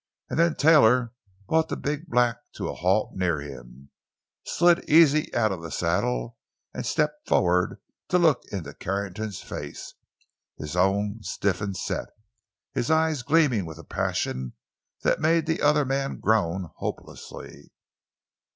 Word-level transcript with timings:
And 0.31 0.39
then 0.39 0.55
Taylor 0.55 1.13
brought 1.47 1.69
the 1.69 1.77
big 1.77 2.07
black 2.07 2.37
to 2.55 2.67
a 2.69 2.73
halt 2.73 3.13
near 3.13 3.39
him, 3.39 3.91
slid 4.43 4.83
easily 4.89 5.31
out 5.35 5.51
of 5.51 5.61
the 5.61 5.69
saddle, 5.69 6.39
and 6.73 6.83
stepped 6.87 7.27
forward 7.27 7.79
to 8.09 8.17
look 8.17 8.41
into 8.51 8.73
Carrington's 8.73 9.41
face, 9.41 9.93
his 10.57 10.75
own 10.75 11.21
stiff 11.21 11.61
and 11.61 11.77
set, 11.77 12.07
his 12.73 12.89
eyes 12.89 13.21
gleaming 13.21 13.63
with 13.63 13.77
a 13.77 13.83
passion 13.83 14.53
that 15.03 15.21
made 15.21 15.45
the 15.45 15.61
other 15.61 15.85
man 15.85 16.17
groan 16.19 16.71
hopelessly. 16.77 17.71